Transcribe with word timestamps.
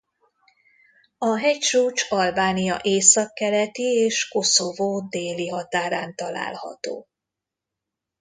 A 1.17 1.35
hegycsúcs 1.37 2.05
Albánia 2.11 2.79
északkeleti 2.81 3.83
és 3.83 4.27
Koszovó 4.27 5.07
déli 5.09 5.47
határán 5.47 6.15
található. 6.15 7.07